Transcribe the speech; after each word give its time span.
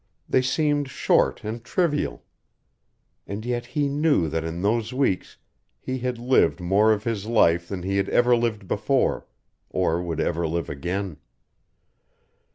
They 0.27 0.41
seemed 0.41 0.89
short 0.89 1.43
and 1.43 1.63
trivial. 1.63 2.23
And 3.27 3.45
yet 3.45 3.67
he 3.67 3.87
knew 3.87 4.29
that 4.29 4.43
in 4.43 4.63
those 4.63 4.91
weeks 4.91 5.37
he 5.79 5.99
had 5.99 6.17
lived 6.17 6.59
more 6.59 6.91
of 6.91 7.03
his 7.03 7.27
life 7.27 7.67
than 7.67 7.83
he 7.83 7.97
had 7.97 8.09
ever 8.09 8.35
lived 8.35 8.67
before, 8.67 9.27
or 9.69 10.01
would 10.01 10.19
ever 10.19 10.47
live 10.47 10.71
again. 10.71 11.17